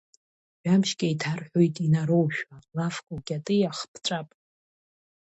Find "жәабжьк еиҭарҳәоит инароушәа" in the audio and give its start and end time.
0.67-2.55